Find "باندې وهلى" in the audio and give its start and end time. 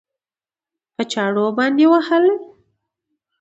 1.57-2.35